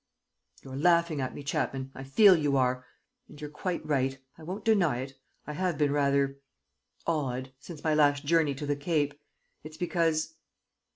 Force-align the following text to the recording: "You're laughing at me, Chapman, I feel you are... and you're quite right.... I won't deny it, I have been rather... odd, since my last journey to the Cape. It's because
"You're 0.63 0.77
laughing 0.77 1.21
at 1.21 1.35
me, 1.35 1.43
Chapman, 1.43 1.91
I 1.93 2.03
feel 2.03 2.35
you 2.35 2.57
are... 2.57 2.87
and 3.29 3.39
you're 3.39 3.51
quite 3.51 3.85
right.... 3.85 4.17
I 4.35 4.41
won't 4.41 4.65
deny 4.65 4.97
it, 5.01 5.13
I 5.45 5.53
have 5.53 5.77
been 5.77 5.91
rather... 5.91 6.39
odd, 7.05 7.53
since 7.59 7.83
my 7.83 7.93
last 7.93 8.25
journey 8.25 8.55
to 8.55 8.65
the 8.65 8.75
Cape. 8.75 9.13
It's 9.63 9.77
because 9.77 10.33